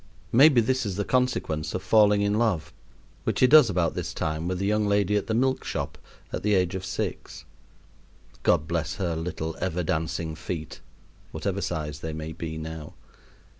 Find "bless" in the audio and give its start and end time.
8.67-8.95